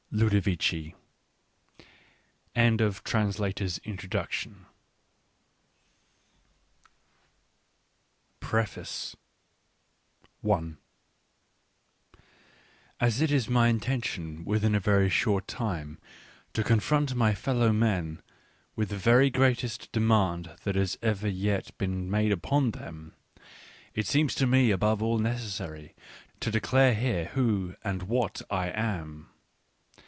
[0.13, 0.93] LUDOVICI.
[2.53, 4.65] Digitized by Google
[8.41, 9.15] PREFACE
[12.99, 15.97] As it is my intention within a very short time
[16.51, 18.21] to confront my fellow men
[18.75, 23.13] with the very greatest demand that has ever yet been made upon them,
[23.95, 25.93] it seems to me above all nereqsflry
[26.41, 29.29] fn rterlflra h*» r p> who and what fl am.